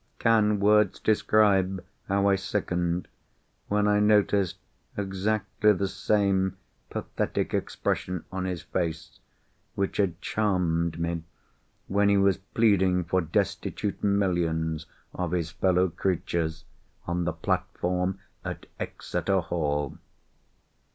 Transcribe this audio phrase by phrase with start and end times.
[0.17, 3.07] Can words describe how I sickened
[3.67, 4.57] when I noticed
[4.97, 6.57] exactly the same
[6.89, 9.19] pathetic expression on his face,
[9.75, 11.21] which had charmed me
[11.87, 16.65] when he was pleading for destitute millions of his fellow creatures
[17.05, 19.99] on the platform at Exeter Hall!